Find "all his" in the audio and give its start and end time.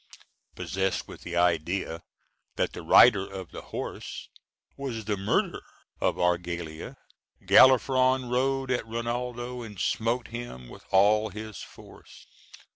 10.89-11.59